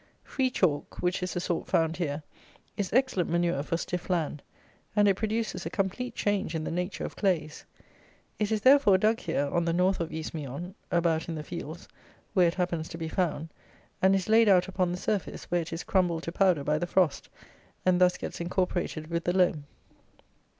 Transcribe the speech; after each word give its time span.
Free 0.23 0.49
chalk 0.49 0.99
(which 1.03 1.21
is 1.21 1.35
the 1.35 1.39
sort 1.39 1.67
found 1.67 1.97
here) 1.97 2.23
is 2.75 2.91
excellent 2.91 3.29
manure 3.29 3.61
for 3.61 3.77
stiff 3.77 4.09
land, 4.09 4.41
and 4.95 5.07
it 5.07 5.15
produces 5.15 5.63
a 5.63 5.69
complete 5.69 6.15
change 6.15 6.55
in 6.55 6.63
the 6.63 6.71
nature 6.71 7.03
of 7.05 7.15
clays. 7.15 7.65
It 8.39 8.51
is, 8.51 8.61
therefore, 8.61 8.97
dug 8.97 9.19
here, 9.19 9.45
on 9.45 9.65
the 9.65 9.73
North 9.73 9.99
of 9.99 10.11
East 10.11 10.33
Meon, 10.33 10.73
about 10.89 11.29
in 11.29 11.35
the 11.35 11.43
fields, 11.43 11.87
where 12.33 12.47
it 12.47 12.55
happens 12.55 12.89
to 12.89 12.97
be 12.97 13.09
found, 13.09 13.49
and 14.01 14.15
is 14.15 14.27
laid 14.27 14.49
out 14.49 14.67
upon 14.67 14.89
the 14.91 14.97
surface, 14.97 15.43
where 15.51 15.61
it 15.61 15.71
is 15.71 15.83
crumbled 15.83 16.23
to 16.23 16.31
powder 16.31 16.63
by 16.63 16.79
the 16.79 16.87
frost, 16.87 17.29
and 17.85 18.01
thus 18.01 18.17
gets 18.17 18.41
incorporated 18.41 19.05
with 19.05 19.25
the 19.25 19.37
loam. 19.37 19.65